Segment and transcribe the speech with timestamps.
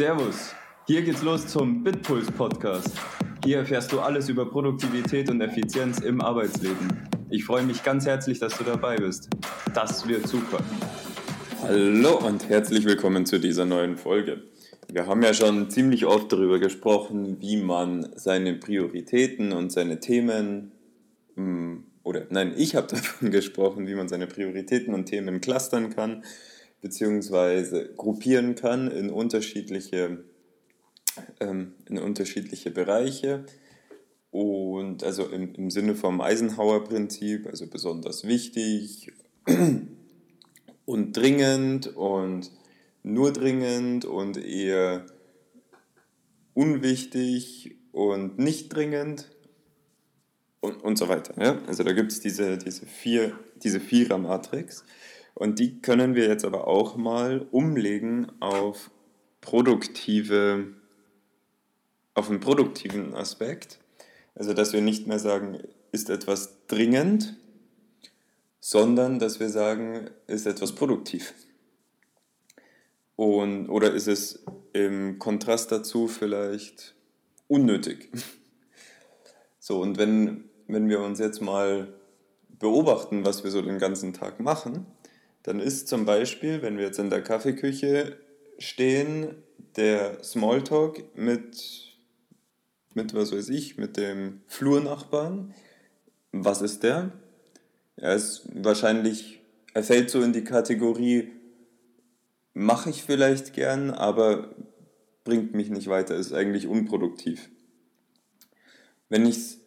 [0.00, 0.54] Servus,
[0.86, 2.88] hier geht's los zum Bitpuls Podcast.
[3.44, 7.06] Hier erfährst du alles über Produktivität und Effizienz im Arbeitsleben.
[7.28, 9.28] Ich freue mich ganz herzlich, dass du dabei bist.
[9.74, 10.64] Das wird super.
[11.64, 14.42] Hallo und herzlich willkommen zu dieser neuen Folge.
[14.90, 20.72] Wir haben ja schon ziemlich oft darüber gesprochen, wie man seine Prioritäten und seine Themen,
[21.34, 26.22] hm, oder nein, ich habe davon gesprochen, wie man seine Prioritäten und Themen clustern kann
[26.80, 30.24] beziehungsweise gruppieren kann in unterschiedliche,
[31.40, 33.44] ähm, in unterschiedliche Bereiche.
[34.30, 39.12] Und also im, im Sinne vom Eisenhower-Prinzip, also besonders wichtig
[40.84, 42.50] und dringend und
[43.02, 45.06] nur dringend und eher
[46.54, 49.30] unwichtig und nicht dringend
[50.60, 51.34] und, und so weiter.
[51.42, 51.58] Ja?
[51.66, 54.84] Also da gibt es diese, diese, vier, diese Vierer-Matrix.
[55.40, 58.90] Und die können wir jetzt aber auch mal umlegen auf
[59.40, 60.74] produktive,
[62.12, 63.78] auf einen produktiven Aspekt.
[64.34, 65.58] Also dass wir nicht mehr sagen,
[65.92, 67.36] ist etwas dringend,
[68.60, 71.32] sondern dass wir sagen, ist etwas produktiv.
[73.16, 74.44] Und, oder ist es
[74.74, 76.94] im Kontrast dazu vielleicht
[77.48, 78.10] unnötig?
[79.62, 81.92] So, und wenn, wenn wir uns jetzt mal
[82.58, 84.86] beobachten, was wir so den ganzen Tag machen,
[85.42, 88.16] dann ist zum Beispiel, wenn wir jetzt in der Kaffeeküche
[88.58, 89.34] stehen,
[89.76, 91.96] der Smalltalk mit,
[92.94, 95.54] mit was weiß ich, mit dem Flurnachbarn.
[96.32, 97.12] Was ist der?
[97.96, 99.40] Er ist wahrscheinlich,
[99.74, 101.32] er fällt so in die Kategorie,
[102.52, 104.54] mache ich vielleicht gern, aber
[105.24, 107.50] bringt mich nicht weiter, ist eigentlich unproduktiv.
[109.08, 109.58] Wenn ich es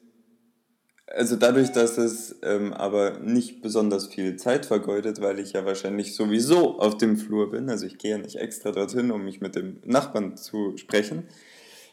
[1.14, 6.16] also dadurch, dass es ähm, aber nicht besonders viel Zeit vergeudet, weil ich ja wahrscheinlich
[6.16, 9.56] sowieso auf dem Flur bin, also ich gehe ja nicht extra dorthin, um mich mit
[9.56, 11.28] dem Nachbarn zu sprechen,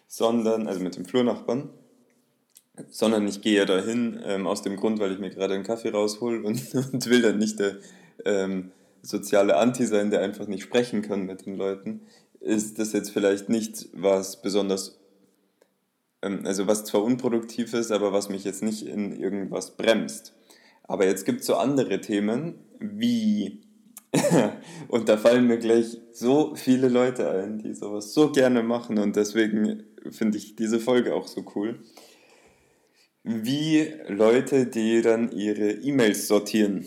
[0.08, 1.68] sondern, also mit dem Flurnachbarn,
[2.88, 5.90] sondern ich gehe ja dahin ähm, aus dem Grund, weil ich mir gerade einen Kaffee
[5.90, 7.76] raushol und, und will dann nicht der
[8.24, 12.02] ähm, soziale Anti sein, der einfach nicht sprechen kann mit den Leuten,
[12.40, 14.99] ist das jetzt vielleicht nicht was besonders
[16.20, 20.34] also was zwar unproduktiv ist, aber was mich jetzt nicht in irgendwas bremst.
[20.84, 23.62] Aber jetzt gibt es so andere Themen wie,
[24.88, 29.16] und da fallen mir gleich so viele Leute ein, die sowas so gerne machen und
[29.16, 31.80] deswegen finde ich diese Folge auch so cool,
[33.22, 36.86] wie Leute, die dann ihre E-Mails sortieren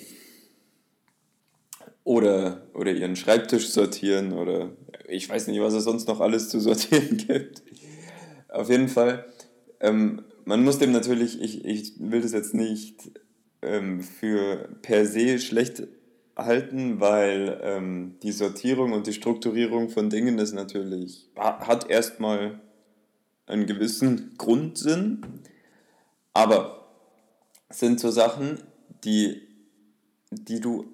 [2.03, 4.75] oder, oder ihren Schreibtisch sortieren oder
[5.07, 7.61] ich weiß nicht, was es sonst noch alles zu sortieren gibt.
[8.53, 9.25] Auf jeden Fall,
[9.79, 13.11] ähm, man muss dem natürlich, ich, ich will das jetzt nicht
[13.63, 15.87] ähm, für per se schlecht
[16.37, 22.59] halten, weil ähm, die Sortierung und die Strukturierung von Dingen ist natürlich, hat erstmal
[23.47, 25.21] einen gewissen Grundsinn,
[26.33, 26.87] aber
[27.71, 28.59] sind so Sachen,
[29.03, 29.41] die,
[30.29, 30.93] die du,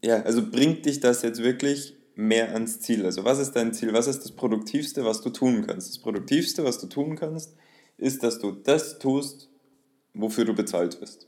[0.00, 3.04] ja, also bringt dich das jetzt wirklich mehr ans Ziel.
[3.04, 3.92] Also was ist dein Ziel?
[3.92, 5.88] Was ist das Produktivste, was du tun kannst?
[5.88, 7.54] Das Produktivste, was du tun kannst,
[7.96, 9.48] ist, dass du das tust,
[10.14, 11.26] wofür du bezahlt wirst.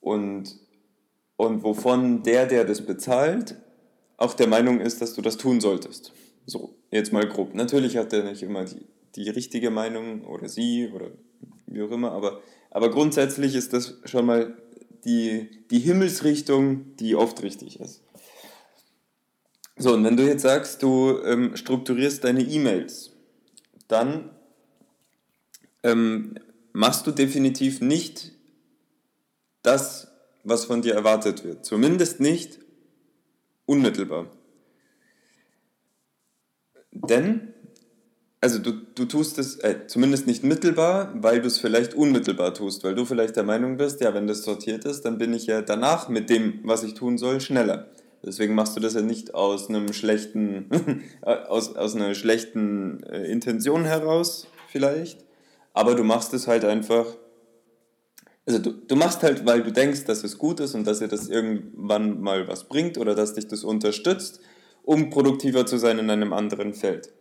[0.00, 0.58] Und,
[1.36, 3.56] und wovon der, der das bezahlt,
[4.16, 6.12] auch der Meinung ist, dass du das tun solltest.
[6.46, 7.54] So, jetzt mal grob.
[7.54, 8.86] Natürlich hat er nicht immer die,
[9.16, 11.10] die richtige Meinung oder sie oder
[11.66, 12.40] wie auch immer, aber,
[12.70, 14.56] aber grundsätzlich ist das schon mal
[15.04, 18.02] die, die Himmelsrichtung, die oft richtig ist.
[19.76, 23.10] So, und wenn du jetzt sagst, du ähm, strukturierst deine E-Mails,
[23.88, 24.30] dann
[25.82, 26.34] ähm,
[26.72, 28.32] machst du definitiv nicht
[29.62, 30.08] das,
[30.44, 31.64] was von dir erwartet wird.
[31.64, 32.58] Zumindest nicht
[33.64, 34.26] unmittelbar.
[36.90, 37.54] Denn,
[38.40, 42.84] also du, du tust es äh, zumindest nicht mittelbar, weil du es vielleicht unmittelbar tust,
[42.84, 45.62] weil du vielleicht der Meinung bist, ja, wenn das sortiert ist, dann bin ich ja
[45.62, 47.90] danach mit dem, was ich tun soll, schneller.
[48.24, 50.70] Deswegen machst du das ja nicht aus einem schlechten,
[51.22, 55.24] aus, aus einer schlechten äh, Intention heraus, vielleicht,
[55.74, 57.06] aber du machst es halt einfach,
[58.46, 61.08] also du, du machst halt, weil du denkst, dass es gut ist und dass dir
[61.08, 64.40] das irgendwann mal was bringt oder dass dich das unterstützt,
[64.84, 67.12] um produktiver zu sein in einem anderen Feld.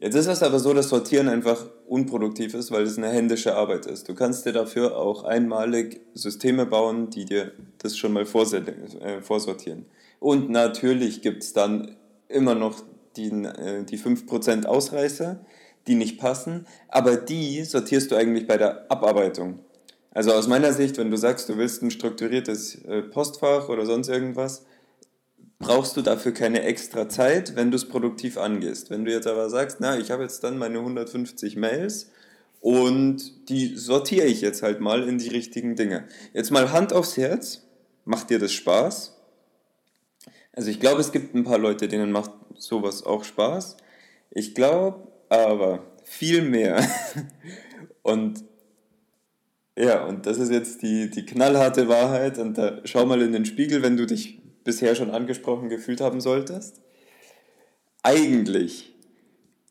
[0.00, 3.86] Jetzt ist es aber so, dass Sortieren einfach unproduktiv ist, weil es eine händische Arbeit
[3.86, 4.08] ist.
[4.08, 9.86] Du kannst dir dafür auch einmalig Systeme bauen, die dir das schon mal äh, vorsortieren.
[10.24, 11.96] Und natürlich gibt es dann
[12.28, 12.82] immer noch
[13.14, 15.44] die, äh, die 5% Ausreißer,
[15.86, 19.58] die nicht passen, aber die sortierst du eigentlich bei der Abarbeitung.
[20.12, 24.08] Also aus meiner Sicht, wenn du sagst, du willst ein strukturiertes äh, Postfach oder sonst
[24.08, 24.64] irgendwas,
[25.58, 28.88] brauchst du dafür keine extra Zeit, wenn du es produktiv angehst.
[28.88, 32.10] Wenn du jetzt aber sagst, na, ich habe jetzt dann meine 150 Mails
[32.62, 36.08] und die sortiere ich jetzt halt mal in die richtigen Dinge.
[36.32, 37.66] Jetzt mal Hand aufs Herz,
[38.06, 39.13] macht dir das Spaß?
[40.56, 43.76] Also ich glaube, es gibt ein paar Leute, denen macht sowas auch Spaß.
[44.30, 46.86] Ich glaube aber viel mehr.
[48.02, 48.44] und
[49.76, 52.38] ja, und das ist jetzt die, die knallharte Wahrheit.
[52.38, 56.20] Und da schau mal in den Spiegel, wenn du dich bisher schon angesprochen gefühlt haben
[56.20, 56.80] solltest.
[58.02, 58.94] Eigentlich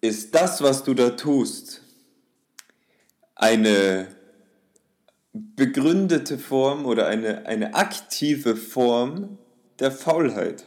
[0.02, 1.82] ist das, was du da tust,
[3.36, 4.08] eine
[5.32, 9.38] begründete Form oder eine, eine aktive Form
[9.80, 10.66] der Faulheit.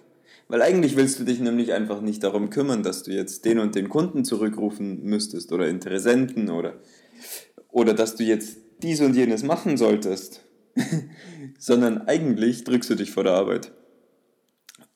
[0.48, 3.74] Weil eigentlich willst du dich nämlich einfach nicht darum kümmern, dass du jetzt den und
[3.74, 6.74] den Kunden zurückrufen müsstest oder Interessenten oder,
[7.68, 10.42] oder dass du jetzt dies und jenes machen solltest,
[11.58, 13.72] sondern eigentlich drückst du dich vor der Arbeit.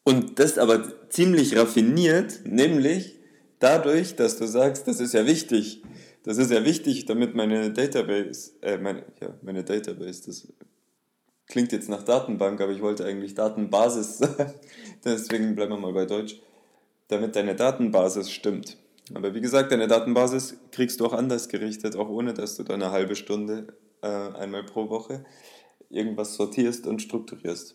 [0.04, 3.18] Und das aber ziemlich raffiniert, nämlich
[3.58, 5.82] dadurch, dass du sagst, das ist ja wichtig.
[6.22, 10.48] Das ist ja wichtig, damit meine Database, äh, meine, ja, meine Database, das
[11.50, 14.54] klingt jetzt nach Datenbank, aber ich wollte eigentlich Datenbasis sagen.
[15.04, 16.40] Deswegen bleiben wir mal bei Deutsch.
[17.08, 18.78] Damit deine Datenbasis stimmt.
[19.14, 22.74] Aber wie gesagt, deine Datenbasis kriegst du auch anders gerichtet, auch ohne dass du da
[22.74, 23.66] eine halbe Stunde
[24.02, 25.24] äh, einmal pro Woche
[25.90, 27.74] irgendwas sortierst und strukturierst.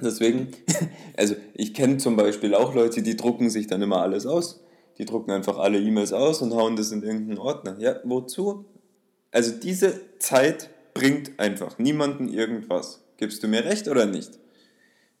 [0.00, 0.48] Deswegen,
[1.16, 4.62] also ich kenne zum Beispiel auch Leute, die drucken sich dann immer alles aus.
[4.96, 7.76] Die drucken einfach alle E-Mails aus und hauen das in irgendeinen Ordner.
[7.78, 8.64] Ja, wozu?
[9.30, 13.04] Also diese Zeit bringt einfach niemanden irgendwas.
[13.16, 14.38] Gibst du mir recht oder nicht?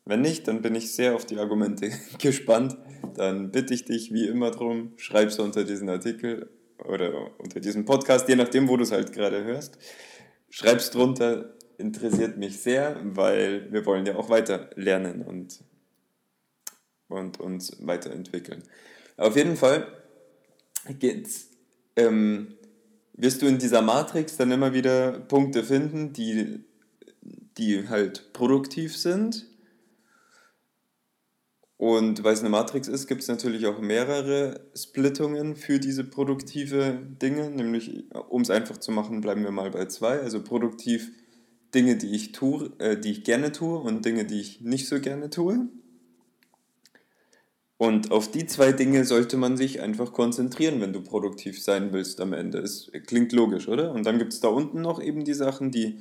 [0.04, 2.76] Wenn nicht, dann bin ich sehr auf die Argumente gespannt.
[3.14, 6.50] Dann bitte ich dich wie immer drum, schreib's unter diesen Artikel
[6.84, 9.78] oder unter diesem Podcast, je nachdem, wo du es halt gerade hörst.
[10.50, 15.62] Schreib's drunter, interessiert mich sehr, weil wir wollen ja auch weiter lernen und,
[17.08, 18.62] und uns weiterentwickeln.
[19.16, 19.86] Auf jeden Fall
[20.98, 21.48] geht's,
[21.96, 22.56] ähm,
[23.14, 26.64] wirst du in dieser Matrix dann immer wieder Punkte finden, die,
[27.58, 29.46] die halt produktiv sind.
[31.76, 37.00] Und weil es eine Matrix ist, gibt es natürlich auch mehrere Splittungen für diese produktive
[37.20, 37.50] Dinge.
[37.50, 40.20] Nämlich, um es einfach zu machen, bleiben wir mal bei zwei.
[40.20, 41.10] Also produktiv
[41.74, 45.00] Dinge, die ich tue, äh, die ich gerne tue und Dinge, die ich nicht so
[45.00, 45.68] gerne tue.
[47.78, 52.20] Und auf die zwei Dinge sollte man sich einfach konzentrieren, wenn du produktiv sein willst
[52.20, 52.58] am Ende.
[52.58, 53.92] Es klingt logisch, oder?
[53.92, 55.98] Und dann gibt es da unten noch eben die Sachen, die,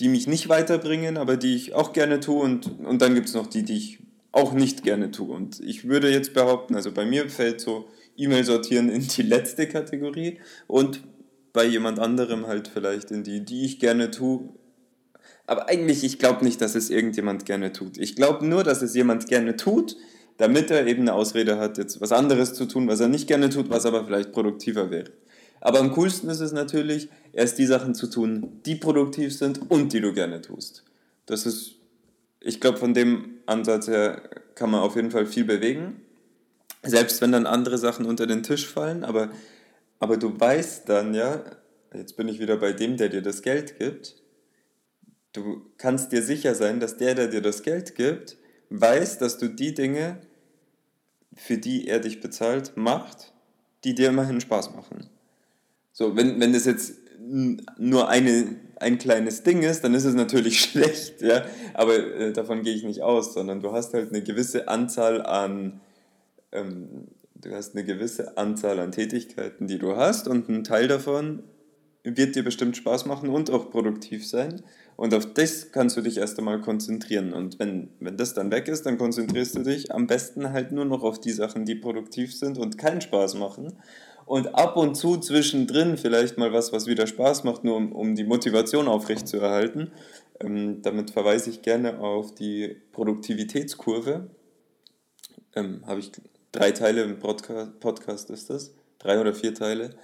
[0.00, 2.42] die mich nicht weiterbringen, aber die ich auch gerne tue.
[2.42, 3.98] Und, und dann gibt es noch die, die ich
[4.32, 5.34] auch nicht gerne tue.
[5.34, 9.68] Und ich würde jetzt behaupten, also bei mir fällt so E-Mail sortieren in die letzte
[9.68, 11.02] Kategorie und
[11.52, 14.48] bei jemand anderem halt vielleicht in die, die ich gerne tue.
[15.46, 17.96] Aber eigentlich, ich glaube nicht, dass es irgendjemand gerne tut.
[17.96, 19.96] Ich glaube nur, dass es jemand gerne tut,
[20.38, 23.50] damit er eben eine Ausrede hat, jetzt was anderes zu tun, was er nicht gerne
[23.50, 25.10] tut, was aber vielleicht produktiver wäre.
[25.60, 29.92] Aber am coolsten ist es natürlich, erst die Sachen zu tun, die produktiv sind und
[29.92, 30.84] die du gerne tust.
[31.26, 31.74] Das ist,
[32.40, 34.22] ich glaube, von dem Ansatz her
[34.54, 36.00] kann man auf jeden Fall viel bewegen.
[36.84, 39.30] Selbst wenn dann andere Sachen unter den Tisch fallen, aber,
[39.98, 41.42] aber du weißt dann ja,
[41.92, 44.14] jetzt bin ich wieder bei dem, der dir das Geld gibt,
[45.32, 48.36] du kannst dir sicher sein, dass der, der dir das Geld gibt,
[48.70, 50.18] weiß, dass du die Dinge,
[51.38, 53.32] für die er dich bezahlt, macht,
[53.84, 55.08] die dir immerhin Spaß machen.
[55.92, 60.60] So, wenn, wenn das jetzt nur eine, ein kleines Ding ist, dann ist es natürlich
[60.62, 64.68] schlecht, ja, aber äh, davon gehe ich nicht aus, sondern du hast halt eine gewisse
[64.68, 65.80] Anzahl an,
[66.52, 71.42] ähm, du hast eine gewisse Anzahl an Tätigkeiten, die du hast und ein Teil davon
[72.04, 74.62] wird dir bestimmt Spaß machen und auch produktiv sein.
[74.96, 77.32] Und auf das kannst du dich erst einmal konzentrieren.
[77.32, 80.84] Und wenn, wenn das dann weg ist, dann konzentrierst du dich am besten halt nur
[80.84, 83.74] noch auf die Sachen, die produktiv sind und keinen Spaß machen.
[84.26, 88.14] Und ab und zu zwischendrin vielleicht mal was, was wieder Spaß macht, nur um, um
[88.14, 89.92] die Motivation aufrechtzuerhalten.
[90.40, 94.30] Ähm, damit verweise ich gerne auf die Produktivitätskurve.
[95.54, 96.12] Ähm, Habe ich
[96.52, 98.74] drei Teile im Podcast, Podcast ist das?
[98.98, 99.94] Drei oder vier Teile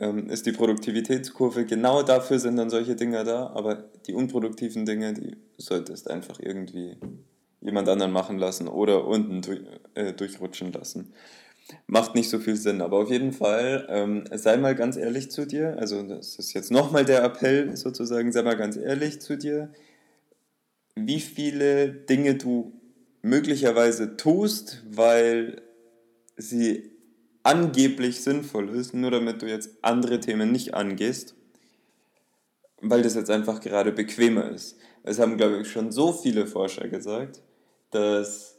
[0.00, 1.64] ähm, ist die Produktivitätskurve.
[1.66, 6.96] Genau dafür sind dann solche Dinge da, aber die unproduktiven Dinge, die solltest einfach irgendwie
[7.60, 9.60] jemand anderen machen lassen oder unten durch,
[9.94, 11.12] äh, durchrutschen lassen.
[11.86, 15.46] Macht nicht so viel Sinn, aber auf jeden Fall ähm, sei mal ganz ehrlich zu
[15.46, 15.76] dir.
[15.78, 19.70] Also, das ist jetzt nochmal der Appell sozusagen, sei mal ganz ehrlich zu dir,
[20.96, 22.72] wie viele Dinge du
[23.22, 25.62] möglicherweise tust, weil
[26.36, 26.90] sie
[27.42, 31.34] angeblich sinnvoll ist, nur damit du jetzt andere Themen nicht angehst,
[32.80, 34.76] weil das jetzt einfach gerade bequemer ist.
[35.02, 37.42] Es haben, glaube ich, schon so viele Forscher gesagt,
[37.90, 38.56] dass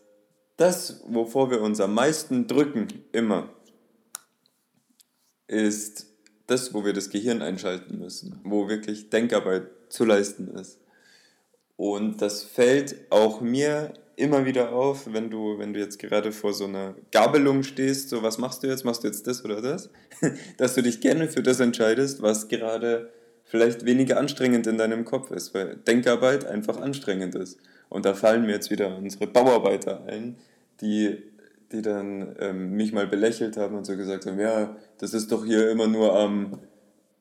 [0.57, 3.49] das, wovor wir uns am meisten drücken, immer,
[5.47, 6.07] ist
[6.47, 10.79] das, wo wir das Gehirn einschalten müssen, wo wirklich Denkarbeit zu leisten ist.
[11.77, 16.53] Und das fällt auch mir immer wieder auf, wenn du, wenn du jetzt gerade vor
[16.53, 19.89] so einer Gabelung stehst, so was machst du jetzt, machst du jetzt das oder das,
[20.57, 23.09] dass du dich gerne für das entscheidest, was gerade
[23.43, 27.59] vielleicht weniger anstrengend in deinem Kopf ist, weil Denkarbeit einfach anstrengend ist.
[27.89, 30.37] Und da fallen mir jetzt wieder unsere Bauarbeiter ein,
[30.79, 31.21] die,
[31.71, 35.43] die dann ähm, mich mal belächelt haben und so gesagt haben, ja, das ist doch
[35.43, 36.59] hier immer nur am,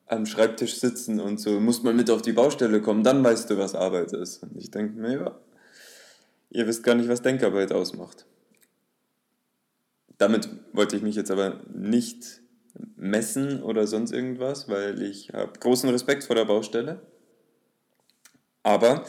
[0.07, 3.57] am Schreibtisch sitzen und so, musst mal mit auf die Baustelle kommen, dann weißt du,
[3.57, 4.43] was Arbeit ist.
[4.43, 5.35] Und ich denke mir, ja,
[6.51, 8.25] ihr wisst gar nicht, was Denkarbeit ausmacht.
[10.17, 12.41] Damit wollte ich mich jetzt aber nicht
[12.95, 17.01] messen oder sonst irgendwas, weil ich habe großen Respekt vor der Baustelle.
[18.63, 19.03] Aber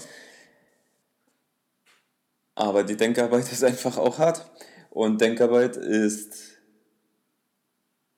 [2.55, 4.51] aber die Denkarbeit ist einfach auch hart.
[4.91, 6.59] Und Denkarbeit ist,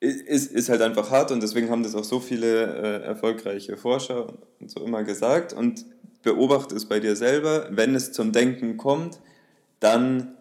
[0.01, 4.39] ist, ist halt einfach hart und deswegen haben das auch so viele äh, erfolgreiche Forscher
[4.61, 5.53] und so immer gesagt.
[5.53, 5.87] Und
[6.25, 9.21] beobachte es bei dir selber, wenn es zum Denken kommt,
[9.81, 10.35] dann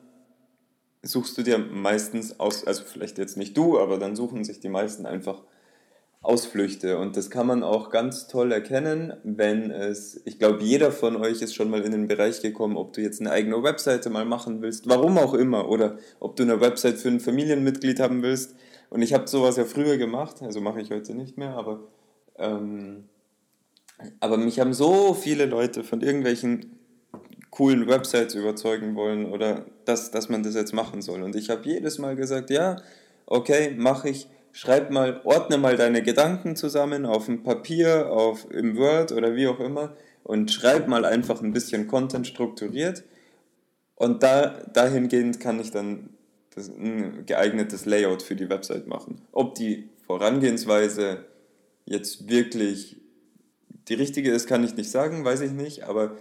[1.03, 4.69] suchst du dir meistens aus, also vielleicht jetzt nicht du, aber dann suchen sich die
[4.69, 5.43] meisten einfach
[6.21, 6.97] Ausflüchte.
[6.97, 11.41] Und das kann man auch ganz toll erkennen, wenn es, ich glaube, jeder von euch
[11.41, 14.61] ist schon mal in den Bereich gekommen, ob du jetzt eine eigene Webseite mal machen
[14.61, 18.55] willst, warum auch immer, oder ob du eine Website für ein Familienmitglied haben willst.
[18.89, 21.81] Und ich habe sowas ja früher gemacht, also mache ich heute nicht mehr, aber,
[22.37, 23.09] ähm,
[24.19, 26.79] aber mich haben so viele Leute von irgendwelchen
[27.49, 31.21] coolen Websites überzeugen wollen oder dass, dass man das jetzt machen soll.
[31.21, 32.77] Und ich habe jedes Mal gesagt, ja,
[33.27, 38.77] okay, mache ich schreib mal, ordne mal deine Gedanken zusammen auf dem Papier, auf, im
[38.77, 43.03] Word oder wie auch immer und schreib mal einfach ein bisschen Content strukturiert
[43.95, 46.11] und da, dahingehend kann ich dann
[46.55, 49.21] das, ein geeignetes Layout für die Website machen.
[49.31, 51.25] Ob die Vorangehensweise
[51.85, 52.97] jetzt wirklich
[53.87, 56.17] die richtige ist, kann ich nicht sagen, weiß ich nicht, aber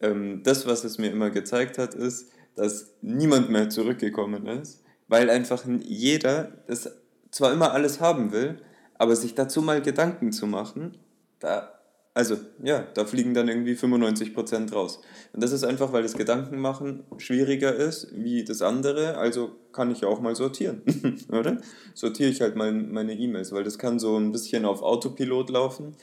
[0.00, 5.30] ähm, das, was es mir immer gezeigt hat, ist, dass niemand mehr zurückgekommen ist, weil
[5.30, 6.90] einfach jeder das
[7.30, 8.60] zwar immer alles haben will,
[8.94, 10.96] aber sich dazu mal Gedanken zu machen,
[11.38, 11.70] da,
[12.14, 15.00] also ja, da fliegen dann irgendwie 95% raus.
[15.34, 20.06] Und das ist einfach, weil das Gedankenmachen schwieriger ist wie das andere, also kann ich
[20.06, 20.80] auch mal sortieren,
[21.28, 21.58] oder?
[21.92, 25.94] Sortiere ich halt mal meine E-Mails, weil das kann so ein bisschen auf Autopilot laufen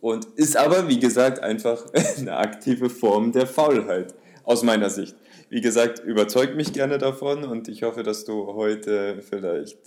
[0.00, 1.86] und ist aber, wie gesagt, einfach
[2.18, 4.14] eine aktive Form der Faulheit,
[4.44, 5.16] aus meiner Sicht.
[5.48, 9.78] Wie gesagt, überzeugt mich gerne davon und ich hoffe, dass du heute vielleicht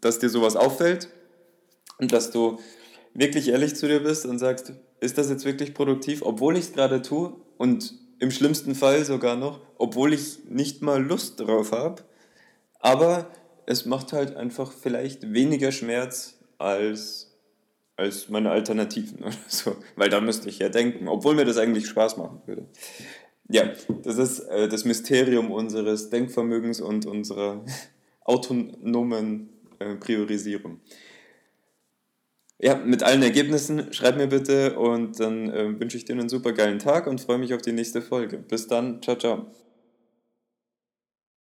[0.00, 1.08] dass dir sowas auffällt
[1.98, 2.58] und dass du
[3.14, 6.72] wirklich ehrlich zu dir bist und sagst, ist das jetzt wirklich produktiv, obwohl ich es
[6.72, 12.02] gerade tue und im schlimmsten Fall sogar noch, obwohl ich nicht mal Lust drauf habe,
[12.80, 13.30] aber
[13.66, 17.29] es macht halt einfach vielleicht weniger Schmerz als,
[18.00, 21.86] als meine Alternativen oder so, weil da müsste ich ja denken, obwohl mir das eigentlich
[21.86, 22.66] Spaß machen würde.
[23.48, 23.70] Ja,
[24.02, 27.64] das ist äh, das Mysterium unseres Denkvermögens und unserer
[28.24, 30.80] autonomen äh, Priorisierung.
[32.58, 36.52] Ja, mit allen Ergebnissen schreib mir bitte und dann äh, wünsche ich dir einen super
[36.52, 38.36] geilen Tag und freue mich auf die nächste Folge.
[38.36, 39.46] Bis dann, ciao, ciao.